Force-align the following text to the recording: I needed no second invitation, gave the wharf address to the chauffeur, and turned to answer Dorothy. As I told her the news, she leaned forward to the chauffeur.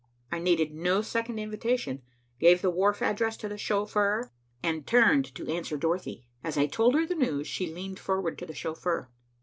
I 0.31 0.39
needed 0.39 0.73
no 0.73 1.03
second 1.03 1.37
invitation, 1.37 2.01
gave 2.39 2.63
the 2.63 2.71
wharf 2.71 3.03
address 3.03 3.37
to 3.37 3.47
the 3.47 3.55
chauffeur, 3.55 4.31
and 4.63 4.87
turned 4.87 5.25
to 5.35 5.47
answer 5.47 5.77
Dorothy. 5.77 6.25
As 6.43 6.57
I 6.57 6.65
told 6.65 6.95
her 6.95 7.05
the 7.05 7.13
news, 7.13 7.45
she 7.47 7.71
leaned 7.71 7.99
forward 7.99 8.39
to 8.39 8.47
the 8.47 8.55
chauffeur. 8.55 9.11